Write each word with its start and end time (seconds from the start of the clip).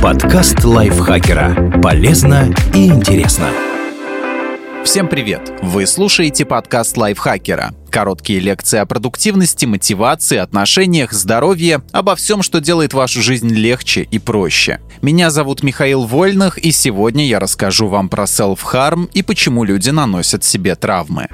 Подкаст 0.00 0.64
лайфхакера. 0.64 1.80
Полезно 1.82 2.54
и 2.72 2.86
интересно. 2.86 3.48
Всем 4.84 5.08
привет! 5.08 5.52
Вы 5.60 5.86
слушаете 5.86 6.44
подкаст 6.44 6.96
лайфхакера. 6.96 7.72
Короткие 7.90 8.38
лекции 8.38 8.78
о 8.78 8.86
продуктивности, 8.86 9.66
мотивации, 9.66 10.38
отношениях, 10.38 11.12
здоровье, 11.12 11.82
обо 11.90 12.14
всем, 12.14 12.42
что 12.42 12.60
делает 12.60 12.94
вашу 12.94 13.22
жизнь 13.22 13.48
легче 13.48 14.02
и 14.02 14.20
проще. 14.20 14.80
Меня 15.02 15.30
зовут 15.30 15.64
Михаил 15.64 16.04
Вольных, 16.04 16.58
и 16.58 16.70
сегодня 16.70 17.26
я 17.26 17.40
расскажу 17.40 17.88
вам 17.88 18.08
про 18.08 18.24
self-harm 18.24 19.10
и 19.12 19.22
почему 19.22 19.64
люди 19.64 19.90
наносят 19.90 20.44
себе 20.44 20.76
травмы. 20.76 21.26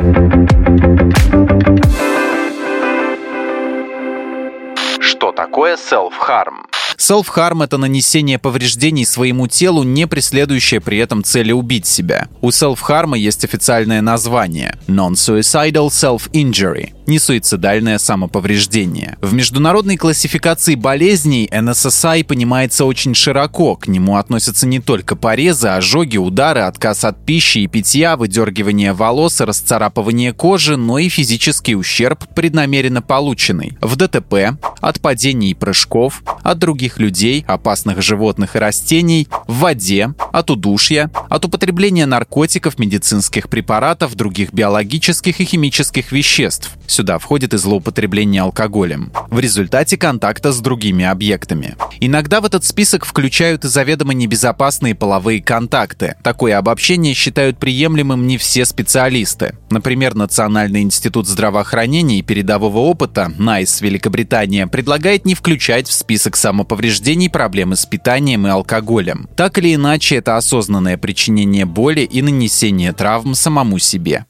Что 5.01 5.33
такое 5.33 5.77
self-harm? 5.77 6.76
Self-harm— 6.99 7.63
это 7.65 7.79
нанесение 7.79 8.39
повреждений 8.39 9.05
своему 9.05 9.47
телу, 9.47 9.83
не 9.83 10.07
преследующее 10.07 10.81
при 10.81 10.99
этом 10.99 11.23
цели 11.23 11.53
убить 11.53 11.87
себя. 11.87 12.29
У 12.41 12.49
self-harm 12.49 13.17
есть 13.17 13.45
официальное 13.45 14.01
название— 14.01 14.79
Non-Suicidal 14.87 15.89
Self-Injury— 15.89 16.93
несуицидальное 17.07 17.99
самоповреждение. 17.99 19.17
В 19.21 19.33
международной 19.33 19.97
классификации 19.97 20.75
болезней 20.75 21.49
NSSI 21.51 22.25
понимается 22.25 22.85
очень 22.85 23.15
широко. 23.15 23.77
К 23.77 23.89
нему 23.89 24.17
относятся 24.17 24.67
не 24.67 24.81
только 24.81 25.17
порезы, 25.17 25.69
ожоги, 25.69 26.17
удары, 26.17 26.61
отказ 26.61 27.05
от 27.05 27.25
пищи 27.25 27.59
и 27.59 27.67
питья, 27.67 28.17
выдергивание 28.17 28.93
волос 28.93 29.41
расцарапывание 29.41 30.33
кожи, 30.33 30.77
но 30.77 30.99
и 30.99 31.09
физический 31.09 31.77
ущерб, 31.77 32.25
преднамеренно 32.35 33.03
полученный. 33.03 33.79
В 33.81 33.97
ДТП, 33.97 34.59
от 34.81 35.01
падений 35.01 35.51
и 35.51 35.55
прыжков, 35.55 36.23
от 36.43 36.59
других 36.59 36.99
людей, 36.99 37.45
опасных 37.47 38.03
животных 38.03 38.57
и 38.57 38.59
растений, 38.59 39.29
в 39.47 39.61
воде, 39.61 40.15
от 40.33 40.51
удушья, 40.51 41.11
от 41.29 41.45
употребления 41.45 42.07
наркотиков, 42.07 42.79
медицинских 42.79 43.49
препаратов, 43.49 44.15
других 44.15 44.53
биологических 44.53 45.41
и 45.41 45.45
химических 45.45 46.13
веществ. 46.13 46.77
Сюда 46.97 47.19
входит 47.19 47.53
и 47.53 47.59
злоупотребление 47.59 48.41
алкоголем. 48.41 49.13
В 49.29 49.39
результате 49.39 49.99
контакта 49.99 50.51
с 50.51 50.61
другими 50.61 51.05
объектами. 51.05 51.77
Иногда 52.01 52.41
в 52.41 52.47
этот 52.47 52.65
список 52.65 53.05
включают 53.05 53.67
и 53.67 53.69
заведомо 53.69 54.15
небезопасные 54.15 54.95
половые 54.95 55.43
контакты. 55.43 56.17
Такое 56.23 56.57
обобщение 56.57 57.13
считают 57.13 57.59
приемлемым 57.59 58.27
не 58.27 58.39
все 58.39 58.65
специалисты. 58.65 59.59
Например, 59.69 60.15
Национальный 60.15 60.81
институт 60.81 61.29
здравоохранения 61.29 62.21
и 62.21 62.23
передового 62.23 62.79
опыта 62.79 63.31
НАИС 63.37 63.83
Великобритания 63.83 64.67
предлагает 64.67 65.27
не 65.27 65.35
включать 65.35 65.89
в 65.89 65.93
список 65.93 66.35
самоповреждений 66.35 66.87
повреждений, 66.87 67.29
проблемы 67.29 67.77
с 67.77 67.85
питанием 67.85 68.47
и 68.47 68.51
алкоголем. 68.51 69.29
Так 69.37 69.59
или 69.59 69.75
иначе, 69.75 70.17
это 70.17 70.39
осознанное 70.39 70.97
причинение 70.97 71.67
боли 71.67 72.01
и 72.01 72.23
нанесение 72.23 72.95
травм 72.95 73.35
самому 73.35 73.79
себе. 73.79 74.25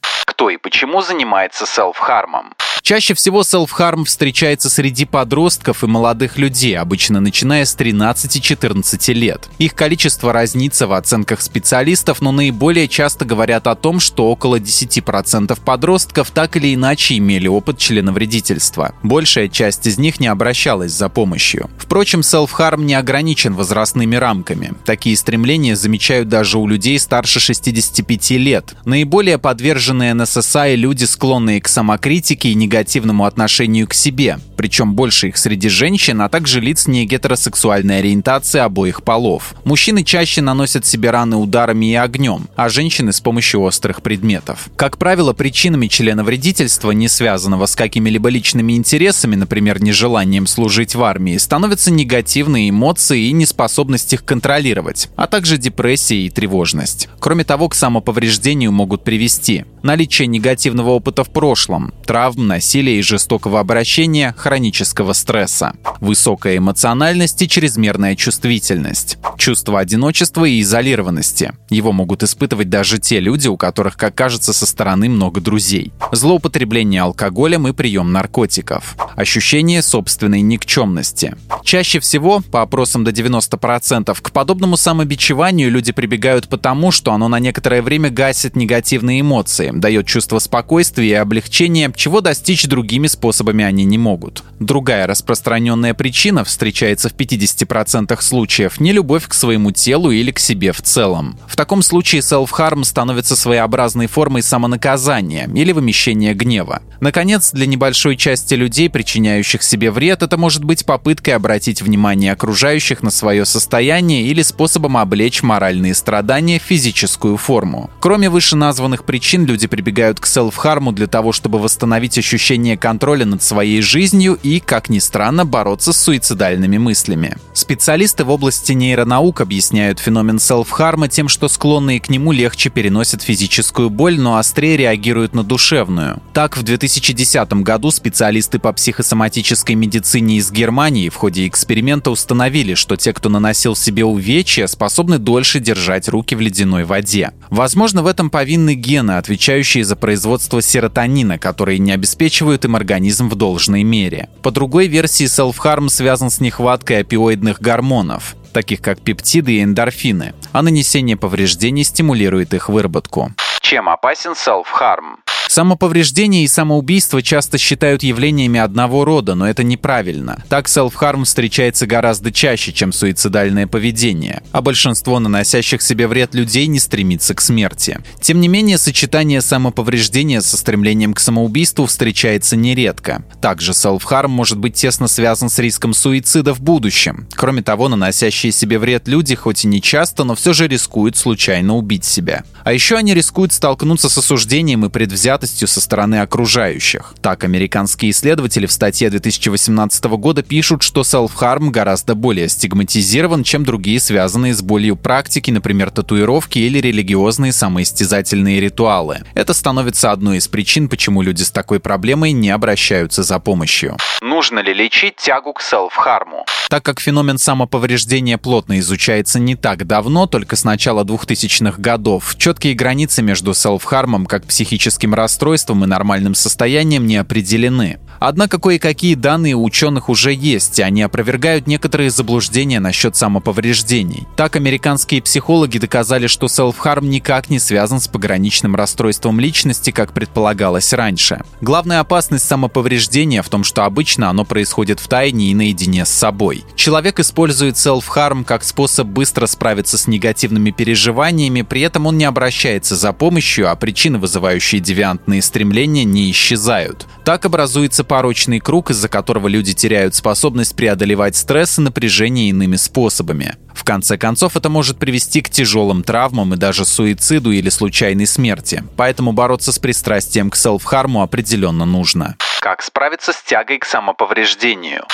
И 0.57 0.59
почему 0.59 1.03
занимается 1.03 1.67
селф-хармом? 1.67 2.55
Чаще 2.87 3.15
всего 3.15 3.41
self-harm 3.41 4.05
встречается 4.05 4.71
среди 4.71 5.07
подростков 5.07 5.83
и 5.83 5.89
молодых 5.89 6.39
людей, 6.39 6.79
обычно 6.79 7.19
начиная 7.19 7.65
с 7.65 7.77
13-14 7.77 9.13
лет. 9.13 9.49
Их 9.59 9.75
количество 9.75 10.33
разнится 10.33 10.87
в 10.87 10.93
оценках 10.93 11.41
специалистов, 11.41 12.21
но 12.21 12.31
наиболее 12.31 12.87
часто 12.87 13.25
говорят 13.25 13.67
о 13.67 13.75
том, 13.75 13.99
что 13.99 14.31
около 14.31 14.61
10% 14.61 15.59
подростков 15.65 16.31
так 16.31 16.57
или 16.57 16.77
иначе 16.77 17.19
имели 17.19 17.49
опыт 17.49 17.79
членовредительства. 17.79 18.95
Большая 19.03 19.49
часть 19.49 19.89
из 19.89 19.99
них 19.99 20.21
не 20.21 20.29
обращалась 20.29 20.93
за 20.93 21.09
помощью. 21.09 21.69
Впрочем, 21.79 22.21
self-harm 22.21 22.85
не 22.85 22.95
ограничен 22.95 23.55
возрастными 23.55 24.15
рамками. 24.15 24.75
Такие 24.85 25.17
стремления 25.17 25.75
замечают 25.75 26.29
даже 26.29 26.57
у 26.59 26.69
людей 26.69 27.01
старше 27.01 27.41
65 27.41 28.31
лет. 28.31 28.77
Наиболее 28.85 29.39
подверженные 29.39 30.15
НССА 30.15 30.73
люди, 30.77 31.05
склонные 31.05 31.61
к 31.61 31.67
самокритике 31.67 32.51
и 32.51 32.55
негативному 32.55 32.76
негативному 32.77 33.25
отношению 33.25 33.89
к 33.89 33.95
себе, 33.95 34.39
причем 34.57 34.95
больше 34.95 35.29
их 35.29 35.39
среди 35.39 35.69
женщин, 35.69 36.21
а 36.21 36.29
также 36.29 36.61
лиц 36.61 36.87
не 36.87 37.07
гетеросексуальной 37.07 38.01
ориентации 38.01 38.61
обоих 38.61 39.03
полов. 39.03 39.55
Мужчины 39.65 40.05
чаще 40.05 40.43
наносят 40.43 40.85
себе 40.85 41.11
раны 41.11 41.37
ударами 41.37 41.87
и 41.87 41.95
огнем, 41.95 42.49
а 42.55 42.69
женщины 42.69 43.13
с 43.13 43.21
помощью 43.21 43.63
острых 43.63 44.03
предметов. 44.03 44.69
Как 44.77 44.99
правило, 44.99 45.33
причинами 45.33 45.87
членовредительства, 45.87 46.91
не 46.91 47.09
связанного 47.09 47.65
с 47.65 47.75
какими-либо 47.75 48.29
личными 48.29 48.75
интересами, 48.75 49.37
например, 49.37 49.83
нежеланием 49.83 50.47
служить 50.47 50.95
в 50.95 51.03
армии, 51.03 51.39
становятся 51.39 51.91
негативные 51.91 52.69
эмоции 52.69 53.29
и 53.29 53.33
неспособность 53.33 54.13
их 54.13 54.25
контролировать, 54.25 55.09
а 55.17 55.27
также 55.27 55.57
депрессия 55.57 56.27
и 56.27 56.31
тревожность. 56.31 57.09
Кроме 57.21 57.45
того, 57.45 57.71
к 57.71 57.75
самоповреждению 57.75 58.73
могут 58.73 59.03
привести 59.03 59.65
наличие 59.83 60.27
негативного 60.27 60.91
опыта 60.91 61.25
в 61.25 61.31
прошлом, 61.31 61.95
травм, 62.05 62.47
насилия 62.49 62.66
и 62.75 63.03
жестокого 63.03 63.61
обращения, 63.61 64.35
хронического 64.37 65.13
стресса, 65.13 65.75
высокая 66.01 66.59
эмоциональность 66.59 67.41
и 67.43 67.49
чрезмерная 67.49 68.17
чувствительность, 68.17 69.19
чувство 69.39 69.81
одиночества 69.81 70.45
и 70.45 70.61
изолированности. 70.61 71.53
Его 71.71 71.93
могут 71.93 72.23
испытывать 72.23 72.69
даже 72.69 72.99
те 72.99 73.21
люди, 73.21 73.49
у 73.49 73.57
которых, 73.57 73.97
как 73.97 74.15
кажется, 74.15 74.53
со 74.53 74.67
стороны 74.67 75.09
много 75.09 75.41
друзей. 75.41 75.93
Злоупотребление 76.13 77.03
алкоголем 77.03 77.69
и 77.69 77.73
прием 77.73 78.13
наркотиков. 78.13 78.97
Ощущение 79.17 79.83
собственной 79.83 80.41
никчемности. 80.41 81.37
Чаще 81.65 82.01
всего, 82.01 82.41
по 82.41 82.63
опросам 82.63 83.05
до 83.05 83.11
90%, 83.11 84.17
к 84.21 84.31
подобному 84.31 84.77
самобичеванию 84.77 85.71
люди 85.71 85.93
прибегают 85.93 86.49
потому, 86.49 86.91
что 86.91 87.13
оно 87.13 87.29
на 87.29 87.39
некоторое 87.39 87.83
время 87.83 88.11
гасит 88.11 88.57
негативные 88.57 89.21
эмоции, 89.21 89.73
дает 89.75 90.07
чувство 90.07 90.39
спокойствия 90.39 91.09
и 91.09 91.13
облегчения, 91.15 91.93
чего 91.95 92.21
достичь 92.21 92.56
другими 92.65 93.07
способами 93.07 93.65
они 93.65 93.85
не 93.85 93.99
могут. 93.99 94.43
Другая 94.59 95.07
распространенная 95.07 95.93
причина 95.93 96.45
встречается 96.45 97.11
в 97.11 97.15
50% 97.15 98.21
случаев– 98.23 98.81
не 98.81 98.93
любовь 98.93 99.29
к 99.29 99.35
своему 99.35 99.71
телу 99.73 100.11
или 100.11 100.31
к 100.31 100.39
себе 100.39 100.73
в 100.73 100.81
целом. 100.81 101.39
В 101.47 101.57
таком 101.57 101.83
случае 101.83 102.23
self-harm 102.23 102.85
становится 102.85 103.37
своеобразной 103.37 104.07
формой 104.07 104.43
самонаказания 104.43 105.49
или 105.55 105.73
вымещения 105.73 106.35
гнева. 106.35 106.83
Наконец, 107.01 107.51
для 107.53 107.67
небольшой 107.67 108.17
части 108.17 108.55
людей, 108.55 108.89
причиняющих 108.89 109.63
себе 109.63 109.91
вред, 109.91 110.23
это 110.23 110.39
может 110.39 110.65
быть 110.65 110.87
попыткой 110.87 111.35
обратить 111.35 111.83
внимание 111.83 112.33
окружающих 112.33 113.03
на 113.03 113.11
свое 113.11 113.45
состояние 113.45 114.23
или 114.23 114.43
способом 114.43 114.97
облечь 114.97 115.43
моральные 115.43 115.95
страдания 115.95 116.59
в 116.59 116.63
физическую 116.63 117.37
форму. 117.37 117.91
Кроме 118.01 118.31
вышеназванных 118.31 119.05
причин, 119.05 119.45
люди 119.45 119.67
прибегают 119.67 120.21
к 120.21 120.27
селф-харму 120.27 120.93
для 120.93 121.07
того, 121.07 121.33
чтобы 121.33 121.59
восстановить 121.59 122.19
ощущение 122.19 122.46
контроля 122.77 123.27
над 123.27 123.43
своей 123.43 123.83
жизнью 123.83 124.39
и, 124.43 124.61
как 124.61 124.89
ни 124.89 125.01
странно, 125.01 125.45
бороться 125.45 125.93
с 125.93 126.01
суицидальными 126.01 126.79
мыслями. 126.79 127.37
Специалисты 127.53 128.25
в 128.25 128.31
области 128.31 128.73
нейронаук 128.73 129.41
объясняют 129.41 129.99
феномен 129.99 130.39
селф-харма 130.39 131.09
тем, 131.09 131.29
что 131.29 131.49
склонные 131.49 131.99
к 132.01 132.09
нему 132.09 132.31
легче 132.31 132.71
переносят 132.71 133.23
физическую 133.23 133.91
боль, 133.91 134.21
но 134.21 134.37
острее 134.37 134.77
реагируют 134.77 135.35
на 135.35 135.43
душевную. 135.43 136.23
Так, 136.33 136.57
в 136.57 136.63
2010 136.63 137.53
году 137.65 137.91
специалисты 137.91 138.61
по 138.61 138.73
психосоматической 138.73 139.75
медицине 139.75 140.37
из 140.37 140.53
Германии 140.53 141.09
в 141.09 141.17
ходе 141.17 141.49
эксперимента 141.49 142.13
установили, 142.13 142.75
что 142.75 142.97
те, 142.97 143.13
кто 143.13 143.29
наносил 143.29 143.75
себе 143.75 144.05
увечья, 144.05 144.69
способны 144.69 145.19
дольше 145.19 145.59
держать 145.59 146.09
руки 146.09 146.37
в 146.37 146.41
ледяной 146.41 146.85
воде. 146.85 147.33
Возможно, 147.51 148.03
в 148.03 148.07
этом 148.07 148.31
повинны 148.31 148.75
гены, 148.75 149.13
отвечающие 149.19 149.85
за 149.85 149.97
производство 149.97 150.63
серотонина, 150.63 151.39
которые 151.39 151.81
не 151.81 151.91
обеспечивают 151.91 152.36
им 152.43 152.77
организм 152.77 153.29
в 153.29 153.35
должной 153.35 153.83
мере. 153.83 154.29
По 154.43 154.51
другой 154.51 154.87
версии, 154.87 155.27
self-harm 155.27 155.89
связан 155.89 156.31
с 156.31 156.41
нехваткой 156.41 157.01
опиоидных 157.01 157.61
гормонов 157.61 158.37
таких 158.57 158.81
как 158.81 158.99
пептиды 159.01 159.57
и 159.57 159.63
эндорфины, 159.63 160.33
а 160.53 160.63
нанесение 160.63 161.19
повреждений 161.19 161.85
стимулирует 161.85 162.55
их 162.55 162.71
выработку. 162.71 163.33
Чем 163.61 163.87
опасен 163.87 164.31
self-harm? 164.33 165.17
Самоповреждение 165.57 166.45
и 166.45 166.49
самоубийство 166.49 167.23
часто 167.23 167.57
считают 167.57 168.03
явлениями 168.03 168.61
одного 168.61 169.07
рода, 169.07 169.35
но 169.35 169.49
это 169.49 169.65
неправильно. 169.65 170.45
Так 170.51 170.69
селф-харм 170.69 171.25
встречается 171.25 171.87
гораздо 171.87 172.31
чаще, 172.31 172.75
чем 172.75 172.93
суицидальное 172.93 173.67
поведение, 173.67 174.43
а 174.53 174.61
большинство 174.61 175.19
наносящих 175.19 175.81
себе 175.81 176.09
вред 176.09 176.35
людей 176.35 176.67
не 176.67 176.79
стремится 176.79 177.33
к 177.33 177.41
смерти. 177.41 178.01
Тем 178.21 178.43
не 178.43 178.49
менее, 178.49 178.77
сочетание 178.77 179.41
самоповреждения 179.41 180.43
со 180.43 180.59
стремлением 180.59 181.15
к 181.15 181.21
самоубийству 181.21 181.87
встречается 181.87 182.55
нередко. 182.55 183.25
Также 183.41 183.73
селф-харм 183.73 184.31
может 184.31 184.59
быть 184.59 184.75
тесно 184.75 185.09
связан 185.09 185.49
с 185.49 185.59
риском 185.59 185.95
суицида 185.95 186.53
в 186.53 186.61
будущем. 186.61 187.29
Кроме 187.35 187.63
того, 187.63 187.89
наносящие 187.89 188.53
себе 188.53 188.79
вред 188.79 189.09
люди 189.09 189.35
хоть 189.35 189.65
и 189.65 189.69
не 189.69 189.81
часто, 189.81 190.25
но 190.25 190.35
все 190.35 190.53
же 190.53 190.69
рискуют 190.69 191.17
случайно 191.17 191.77
убить 191.77 192.05
себя. 192.05 192.45
А 192.63 192.75
еще 192.75 192.97
они 192.97 193.15
рискуют 193.15 193.55
столкнуться 193.55 194.11
с 194.11 194.19
осуждением 194.19 194.85
и 194.85 194.91
предвзятостью 194.91 195.46
виноватостью 195.47 195.69
со 195.69 195.81
стороны 195.81 196.21
окружающих. 196.21 197.15
Так, 197.23 197.45
американские 197.45 198.11
исследователи 198.11 198.67
в 198.67 198.73
статье 198.73 199.11
2018 199.11 200.05
года 200.17 200.43
пишут, 200.43 200.83
что 200.83 201.03
self-harm 201.03 201.71
гораздо 201.71 202.15
более 202.15 202.49
стигматизирован, 202.49 203.45
чем 203.45 203.65
другие 203.65 204.01
связанные 204.01 204.55
с 204.55 204.63
болью 204.63 204.97
практики, 204.97 205.51
например, 205.51 205.91
татуировки 205.91 206.59
или 206.59 206.79
религиозные 206.79 207.53
самоистязательные 207.53 208.61
ритуалы. 208.61 209.21
Это 209.35 209.55
становится 209.55 210.13
одной 210.13 210.39
из 210.39 210.49
причин, 210.49 210.89
почему 210.89 211.23
люди 211.23 211.43
с 211.43 211.51
такой 211.51 211.79
проблемой 211.79 212.33
не 212.33 212.51
обращаются 212.51 213.23
за 213.23 213.39
помощью. 213.39 213.97
Нужно 214.23 214.61
ли 214.61 214.75
лечить 214.75 215.17
тягу 215.17 215.53
к 215.53 215.63
селф-харму? 215.63 216.45
Так 216.69 216.83
как 216.85 217.01
феномен 217.01 217.39
самоповреждения 217.39 218.39
плотно 218.39 218.79
изучается 218.81 219.39
не 219.39 219.55
так 219.55 219.87
давно, 219.87 220.27
только 220.27 220.57
с 220.57 220.65
начала 220.65 221.05
2000-х 221.05 221.81
годов, 221.81 222.35
четкие 222.37 222.75
границы 222.75 223.23
между 223.23 223.53
селф-хармом 223.53 224.27
как 224.27 224.45
психическим 224.47 225.15
расстройством 225.15 225.36
и 225.85 225.87
нормальным 225.87 226.35
состоянием 226.35 227.07
не 227.07 227.17
определены. 227.17 227.99
Однако 228.19 228.59
кое-какие 228.59 229.15
данные 229.15 229.55
у 229.55 229.65
ученых 229.65 230.09
уже 230.09 230.33
есть, 230.33 230.79
и 230.79 230.83
они 230.83 231.03
опровергают 231.03 231.67
некоторые 231.67 232.11
заблуждения 232.11 232.81
насчет 232.81 233.17
самоповреждений. 233.17 234.27
Так, 234.37 234.57
американские 234.57 235.23
психологи 235.23 235.79
доказали, 235.79 236.27
что 236.27 236.47
self-harm 236.47 237.07
никак 237.07 237.51
не 237.51 237.59
связан 237.59 238.01
с 238.01 238.09
пограничным 238.09 238.75
расстройством 238.77 239.41
личности, 239.41 239.91
как 239.91 240.13
предполагалось 240.13 240.93
раньше. 240.93 241.43
Главная 241.61 242.01
опасность 242.01 242.47
самоповреждения 242.47 243.43
в 243.43 243.49
том, 243.49 243.65
что 243.65 243.85
обычно 243.85 244.31
оно 244.31 244.45
происходит 244.45 245.01
в 245.01 245.09
тайне 245.09 245.51
и 245.51 245.55
наедине 245.55 246.05
с 246.05 246.11
собой. 246.11 246.65
Человек 246.75 247.21
использует 247.21 247.77
self-harm 247.77 248.45
как 248.45 248.65
способ 248.65 249.07
быстро 249.09 249.47
справиться 249.47 249.99
с 249.99 250.07
негативными 250.07 250.71
переживаниями, 250.71 251.63
при 251.63 251.83
этом 251.83 252.07
он 252.07 252.19
не 252.19 252.25
обращается 252.25 252.97
за 252.97 253.13
помощью, 253.13 253.71
а 253.71 253.77
причины, 253.77 254.19
вызывающие 254.19 254.81
девиантные 254.81 255.43
стремления, 255.43 256.05
не 256.05 256.31
исчезают. 256.31 257.07
Так 257.25 257.45
образуется 257.45 258.05
порочный 258.07 258.61
круг, 258.61 258.91
из-за 258.91 259.09
которого 259.09 259.49
люди 259.49 259.75
теряют 259.75 260.15
способность 260.15 260.75
преодолевать 260.77 261.37
стресс 261.37 261.79
и 261.79 261.83
напряжение 261.83 262.51
иными 262.51 262.77
способами. 262.77 263.57
В 263.75 263.85
конце 263.85 264.17
концов, 264.17 264.57
это 264.57 264.69
может 264.69 264.99
привести 264.99 265.43
к 265.43 265.51
тяжелым 265.51 266.03
травмам 266.03 266.55
и 266.55 266.57
даже 266.57 266.85
суициду 266.85 267.51
или 267.51 267.69
случайной 267.69 268.27
смерти. 268.27 268.83
Поэтому 268.97 269.33
бороться 269.33 269.73
с 269.73 269.79
пристрастием 269.79 270.51
к 270.51 270.57
селф-харму 270.57 271.23
определенно 271.23 271.85
нужно. 271.85 272.37
Как 272.61 272.83
справиться 272.83 273.33
с 273.33 273.43
тягой 273.43 273.79
к 273.79 273.85
самоповреждению? 273.85 275.05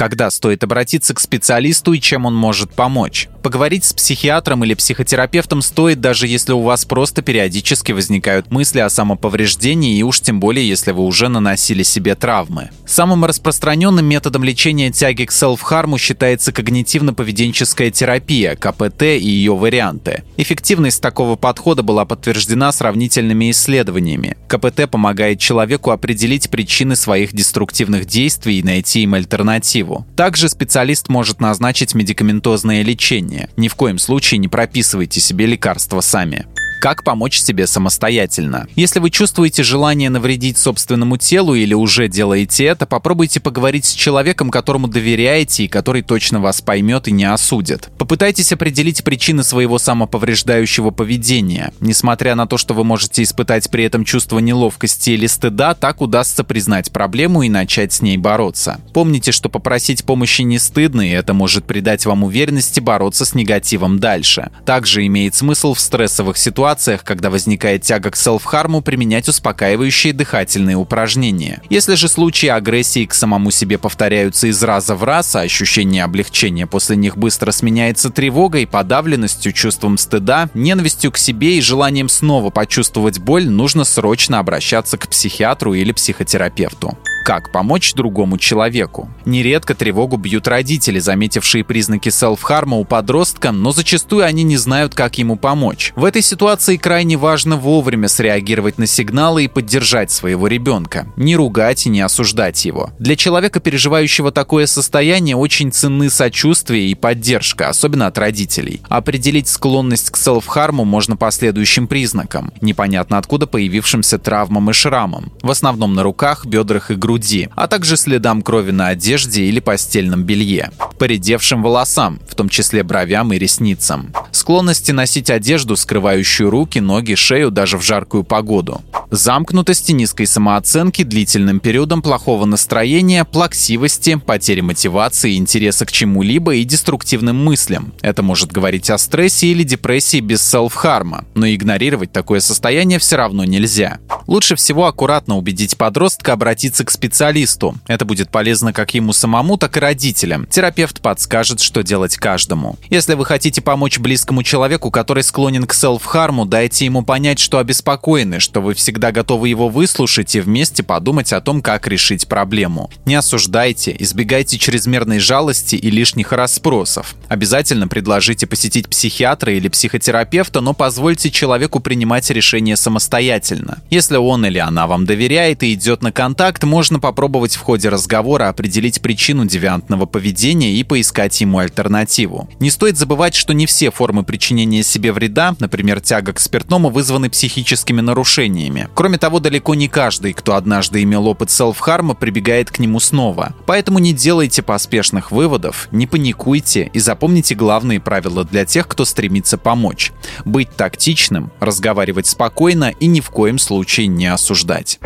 когда 0.00 0.30
стоит 0.30 0.64
обратиться 0.64 1.12
к 1.12 1.20
специалисту 1.20 1.92
и 1.92 2.00
чем 2.00 2.24
он 2.24 2.34
может 2.34 2.72
помочь. 2.72 3.28
Поговорить 3.42 3.84
с 3.84 3.94
психиатром 3.94 4.64
или 4.64 4.74
психотерапевтом 4.74 5.62
стоит, 5.62 6.00
даже 6.00 6.26
если 6.26 6.52
у 6.52 6.60
вас 6.60 6.84
просто 6.84 7.22
периодически 7.22 7.92
возникают 7.92 8.50
мысли 8.50 8.80
о 8.80 8.90
самоповреждении 8.90 9.96
и 9.96 10.02
уж 10.02 10.20
тем 10.20 10.40
более, 10.40 10.68
если 10.68 10.92
вы 10.92 11.04
уже 11.04 11.28
наносили 11.28 11.82
себе 11.82 12.14
травмы. 12.14 12.70
Самым 12.86 13.24
распространенным 13.24 14.04
методом 14.04 14.44
лечения 14.44 14.90
тяги 14.90 15.24
к 15.24 15.32
селф-харму 15.32 15.96
считается 15.96 16.52
когнитивно-поведенческая 16.52 17.90
терапия, 17.90 18.56
КПТ 18.56 19.02
и 19.02 19.26
ее 19.26 19.56
варианты. 19.56 20.22
Эффективность 20.36 21.00
такого 21.00 21.36
подхода 21.36 21.82
была 21.82 22.04
подтверждена 22.04 22.72
сравнительными 22.72 23.50
исследованиями. 23.50 24.36
КПТ 24.48 24.90
помогает 24.90 25.40
человеку 25.40 25.92
определить 25.92 26.50
причины 26.50 26.94
своих 26.94 27.32
деструктивных 27.32 28.04
действий 28.04 28.58
и 28.58 28.62
найти 28.62 29.02
им 29.02 29.14
альтернативу. 29.14 30.06
Также 30.14 30.50
специалист 30.50 31.08
может 31.08 31.40
назначить 31.40 31.94
медикаментозное 31.94 32.82
лечение. 32.82 33.29
Ни 33.56 33.68
в 33.68 33.74
коем 33.74 33.98
случае 33.98 34.38
не 34.38 34.48
прописывайте 34.48 35.20
себе 35.20 35.46
лекарства 35.46 36.00
сами. 36.00 36.46
Как 36.80 37.04
помочь 37.04 37.38
себе 37.38 37.66
самостоятельно? 37.66 38.66
Если 38.74 39.00
вы 39.00 39.10
чувствуете 39.10 39.62
желание 39.62 40.08
навредить 40.08 40.56
собственному 40.56 41.18
телу 41.18 41.54
или 41.54 41.74
уже 41.74 42.08
делаете 42.08 42.64
это, 42.64 42.86
попробуйте 42.86 43.38
поговорить 43.38 43.84
с 43.84 43.92
человеком, 43.92 44.50
которому 44.50 44.88
доверяете 44.88 45.64
и 45.64 45.68
который 45.68 46.00
точно 46.00 46.40
вас 46.40 46.62
поймет 46.62 47.06
и 47.06 47.12
не 47.12 47.24
осудит. 47.24 47.90
Попытайтесь 47.98 48.52
определить 48.52 49.04
причины 49.04 49.44
своего 49.44 49.78
самоповреждающего 49.78 50.90
поведения. 50.90 51.74
Несмотря 51.80 52.34
на 52.34 52.46
то, 52.46 52.56
что 52.56 52.72
вы 52.72 52.82
можете 52.82 53.24
испытать 53.24 53.70
при 53.70 53.84
этом 53.84 54.06
чувство 54.06 54.38
неловкости 54.38 55.10
или 55.10 55.26
стыда, 55.26 55.74
так 55.74 56.00
удастся 56.00 56.44
признать 56.44 56.90
проблему 56.90 57.42
и 57.42 57.50
начать 57.50 57.92
с 57.92 58.00
ней 58.00 58.16
бороться. 58.16 58.80
Помните, 58.94 59.32
что 59.32 59.50
попросить 59.50 60.04
помощи 60.04 60.40
не 60.40 60.58
стыдно, 60.58 61.02
и 61.02 61.10
это 61.12 61.34
может 61.34 61.66
придать 61.66 62.06
вам 62.06 62.24
уверенности 62.24 62.80
бороться 62.80 63.26
с 63.26 63.34
негативом 63.34 63.98
дальше. 63.98 64.50
Также 64.64 65.04
имеет 65.04 65.34
смысл 65.34 65.74
в 65.74 65.80
стрессовых 65.80 66.38
ситуациях 66.38 66.69
ситуациях, 66.70 67.02
когда 67.02 67.30
возникает 67.30 67.82
тяга 67.82 68.10
к 68.10 68.16
селф-харму, 68.16 68.80
применять 68.80 69.28
успокаивающие 69.28 70.12
дыхательные 70.12 70.76
упражнения. 70.76 71.62
Если 71.68 71.96
же 71.96 72.08
случаи 72.08 72.46
агрессии 72.46 73.06
к 73.06 73.14
самому 73.14 73.50
себе 73.50 73.76
повторяются 73.76 74.46
из 74.46 74.62
раза 74.62 74.94
в 74.94 75.02
раз, 75.02 75.34
а 75.34 75.40
ощущение 75.40 76.04
облегчения 76.04 76.66
после 76.66 76.96
них 76.96 77.16
быстро 77.16 77.50
сменяется 77.50 78.10
тревогой, 78.10 78.66
подавленностью, 78.66 79.52
чувством 79.52 79.98
стыда, 79.98 80.48
ненавистью 80.54 81.10
к 81.10 81.18
себе 81.18 81.58
и 81.58 81.60
желанием 81.60 82.08
снова 82.08 82.50
почувствовать 82.50 83.18
боль, 83.18 83.48
нужно 83.48 83.84
срочно 83.84 84.38
обращаться 84.38 84.96
к 84.96 85.08
психиатру 85.08 85.74
или 85.74 85.90
психотерапевту. 85.90 86.96
Как 87.24 87.52
помочь 87.52 87.94
другому 87.94 88.38
человеку? 88.38 89.08
Нередко 89.26 89.74
тревогу 89.74 90.16
бьют 90.16 90.48
родители, 90.48 90.98
заметившие 90.98 91.64
признаки 91.64 92.08
селф-харма 92.08 92.78
у 92.78 92.84
подростка, 92.84 93.52
но 93.52 93.72
зачастую 93.72 94.24
они 94.24 94.42
не 94.42 94.56
знают, 94.56 94.94
как 94.94 95.18
ему 95.18 95.36
помочь. 95.36 95.92
В 95.96 96.04
этой 96.04 96.22
ситуации 96.22 96.76
крайне 96.76 97.16
важно 97.16 97.56
вовремя 97.56 98.08
среагировать 98.08 98.78
на 98.78 98.86
сигналы 98.86 99.44
и 99.44 99.48
поддержать 99.48 100.10
своего 100.10 100.46
ребенка. 100.46 101.06
Не 101.16 101.36
ругать 101.36 101.86
и 101.86 101.90
не 101.90 102.00
осуждать 102.00 102.64
его. 102.64 102.90
Для 102.98 103.16
человека, 103.16 103.60
переживающего 103.60 104.32
такое 104.32 104.66
состояние, 104.66 105.36
очень 105.36 105.72
ценны 105.72 106.10
сочувствие 106.10 106.88
и 106.88 106.94
поддержка, 106.94 107.68
особенно 107.68 108.06
от 108.06 108.16
родителей. 108.18 108.80
Определить 108.88 109.48
склонность 109.48 110.10
к 110.10 110.16
селф-харму 110.16 110.84
можно 110.84 111.16
по 111.16 111.30
следующим 111.30 111.86
признакам. 111.86 112.52
Непонятно 112.60 113.18
откуда 113.18 113.46
появившимся 113.46 114.18
травмам 114.18 114.70
и 114.70 114.72
шрамам. 114.72 115.32
В 115.42 115.50
основном 115.50 115.94
на 115.94 116.02
руках, 116.02 116.46
бедрах 116.46 116.90
и 116.90 116.94
груди 116.94 117.09
груди, 117.10 117.48
а 117.56 117.66
также 117.66 117.96
следам 117.96 118.40
крови 118.40 118.70
на 118.70 118.88
одежде 118.88 119.42
или 119.42 119.58
постельном 119.58 120.22
белье, 120.22 120.70
поредевшим 120.96 121.60
волосам, 121.60 122.20
в 122.28 122.36
том 122.36 122.48
числе 122.48 122.84
бровям 122.84 123.32
и 123.32 123.38
ресницам, 123.38 124.14
склонности 124.30 124.92
носить 124.92 125.28
одежду, 125.28 125.76
скрывающую 125.76 126.48
руки, 126.50 126.78
ноги, 126.78 127.14
шею 127.16 127.50
даже 127.50 127.78
в 127.78 127.82
жаркую 127.82 128.22
погоду, 128.22 128.80
замкнутости, 129.10 129.90
низкой 129.90 130.26
самооценки, 130.26 131.02
длительным 131.02 131.58
периодом 131.58 132.00
плохого 132.00 132.44
настроения, 132.44 133.24
плаксивости, 133.24 134.14
потери 134.14 134.60
мотивации, 134.60 135.36
интереса 135.36 135.86
к 135.86 135.92
чему-либо 135.92 136.54
и 136.54 136.64
деструктивным 136.64 137.44
мыслям. 137.44 137.92
Это 138.02 138.22
может 138.22 138.52
говорить 138.52 138.88
о 138.88 138.98
стрессе 138.98 139.48
или 139.48 139.64
депрессии 139.64 140.20
без 140.20 140.42
селф-харма, 140.42 141.24
но 141.34 141.48
игнорировать 141.48 142.12
такое 142.12 142.38
состояние 142.38 143.00
все 143.00 143.16
равно 143.16 143.44
нельзя. 143.44 143.98
Лучше 144.30 144.54
всего 144.54 144.86
аккуратно 144.86 145.36
убедить 145.36 145.76
подростка 145.76 146.34
обратиться 146.34 146.84
к 146.84 146.92
специалисту. 146.92 147.74
Это 147.88 148.04
будет 148.04 148.30
полезно 148.30 148.72
как 148.72 148.94
ему 148.94 149.12
самому, 149.12 149.56
так 149.56 149.76
и 149.76 149.80
родителям. 149.80 150.46
Терапевт 150.46 151.00
подскажет, 151.00 151.58
что 151.58 151.82
делать 151.82 152.16
каждому. 152.16 152.78
Если 152.90 153.14
вы 153.14 153.24
хотите 153.24 153.60
помочь 153.60 153.98
близкому 153.98 154.44
человеку, 154.44 154.92
который 154.92 155.24
склонен 155.24 155.66
к 155.66 155.74
селф-харму, 155.74 156.46
дайте 156.46 156.84
ему 156.84 157.02
понять, 157.02 157.40
что 157.40 157.58
обеспокоены, 157.58 158.38
что 158.38 158.60
вы 158.60 158.74
всегда 158.74 159.10
готовы 159.10 159.48
его 159.48 159.68
выслушать 159.68 160.36
и 160.36 160.40
вместе 160.40 160.84
подумать 160.84 161.32
о 161.32 161.40
том, 161.40 161.60
как 161.60 161.88
решить 161.88 162.28
проблему. 162.28 162.88
Не 163.06 163.16
осуждайте, 163.16 163.96
избегайте 163.98 164.58
чрезмерной 164.58 165.18
жалости 165.18 165.74
и 165.74 165.90
лишних 165.90 166.30
расспросов. 166.30 167.16
Обязательно 167.26 167.88
предложите 167.88 168.46
посетить 168.46 168.88
психиатра 168.88 169.52
или 169.52 169.66
психотерапевта, 169.66 170.60
но 170.60 170.72
позвольте 170.72 171.32
человеку 171.32 171.80
принимать 171.80 172.30
решение 172.30 172.76
самостоятельно. 172.76 173.82
Если 173.90 174.19
он 174.20 174.46
или 174.46 174.58
она 174.58 174.86
вам 174.86 175.06
доверяет 175.06 175.62
и 175.62 175.74
идет 175.74 176.02
на 176.02 176.12
контакт, 176.12 176.62
можно 176.64 177.00
попробовать 177.00 177.56
в 177.56 177.60
ходе 177.60 177.88
разговора 177.88 178.48
определить 178.48 179.00
причину 179.00 179.46
девиантного 179.46 180.06
поведения 180.06 180.74
и 180.74 180.84
поискать 180.84 181.40
ему 181.40 181.58
альтернативу. 181.58 182.48
Не 182.60 182.70
стоит 182.70 182.96
забывать, 182.96 183.34
что 183.34 183.54
не 183.54 183.66
все 183.66 183.90
формы 183.90 184.22
причинения 184.22 184.82
себе 184.82 185.12
вреда, 185.12 185.54
например, 185.58 186.00
тяга 186.00 186.32
к 186.32 186.40
спиртному, 186.40 186.90
вызваны 186.90 187.30
психическими 187.30 188.00
нарушениями. 188.00 188.88
Кроме 188.94 189.18
того, 189.18 189.40
далеко 189.40 189.74
не 189.74 189.88
каждый, 189.88 190.32
кто 190.32 190.54
однажды 190.54 191.02
имел 191.02 191.26
опыт 191.26 191.50
селф-харма, 191.50 192.14
прибегает 192.14 192.70
к 192.70 192.78
нему 192.78 193.00
снова. 193.00 193.54
Поэтому 193.66 193.98
не 193.98 194.12
делайте 194.12 194.62
поспешных 194.62 195.30
выводов, 195.30 195.88
не 195.90 196.06
паникуйте 196.06 196.90
и 196.92 196.98
запомните 196.98 197.54
главные 197.54 198.00
правила 198.00 198.44
для 198.44 198.64
тех, 198.64 198.86
кто 198.86 199.04
стремится 199.04 199.58
помочь. 199.58 200.12
Быть 200.44 200.74
тактичным, 200.76 201.50
разговаривать 201.60 202.26
спокойно 202.26 202.92
и 203.00 203.06
ни 203.06 203.20
в 203.20 203.30
коем 203.30 203.58
случае 204.00 204.06
не 204.06 204.26
осуждать. 204.26 204.98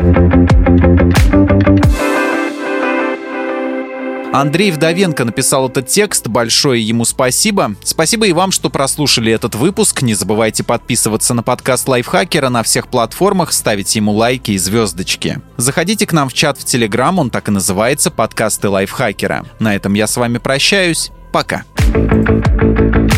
Андрей 4.33 4.71
Вдовенко 4.71 5.23
написал 5.23 5.69
этот 5.69 5.87
текст. 5.87 6.27
Большое 6.27 6.85
ему 6.85 7.05
спасибо. 7.05 7.75
Спасибо 7.83 8.27
и 8.27 8.33
вам, 8.33 8.51
что 8.51 8.69
прослушали 8.69 9.31
этот 9.31 9.55
выпуск. 9.55 10.01
Не 10.01 10.13
забывайте 10.13 10.63
подписываться 10.63 11.33
на 11.33 11.41
подкаст 11.41 11.87
Лайфхакера 11.87 12.49
на 12.49 12.61
всех 12.61 12.89
платформах, 12.89 13.53
ставить 13.53 13.95
ему 13.95 14.11
лайки 14.11 14.51
и 14.51 14.57
звездочки. 14.57 15.39
Заходите 15.55 16.05
к 16.05 16.11
нам 16.11 16.27
в 16.27 16.33
чат 16.33 16.57
в 16.57 16.65
Телеграм, 16.65 17.17
он 17.17 17.29
так 17.29 17.47
и 17.47 17.51
называется 17.51 18.11
«Подкасты 18.11 18.67
Лайфхакера». 18.67 19.45
На 19.59 19.73
этом 19.73 19.93
я 19.93 20.05
с 20.05 20.17
вами 20.17 20.37
прощаюсь. 20.37 21.11
Пока. 21.31 21.63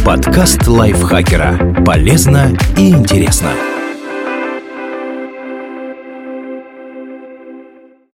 Подкаст 0.05 0.67
Лайфхакера. 0.67 1.83
Полезно 1.83 2.55
и 2.77 2.91
интересно. 2.91 3.53